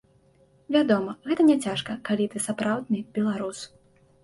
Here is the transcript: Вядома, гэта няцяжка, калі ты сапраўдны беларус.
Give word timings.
Вядома, 0.75 1.11
гэта 1.33 1.41
няцяжка, 1.51 1.99
калі 2.11 2.25
ты 2.33 2.43
сапраўдны 2.47 3.05
беларус. 3.21 3.65